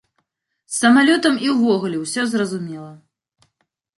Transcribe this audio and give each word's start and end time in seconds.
З 0.75 0.77
самалётам 0.83 1.35
і 1.49 1.51
ўвогуле 1.57 1.97
ўсё 2.05 2.21
зразумела. 2.31 2.91